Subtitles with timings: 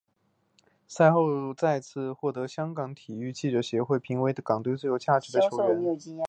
[0.87, 5.95] 赛后再次获香港体育记者协会评选为港队最有价值球员。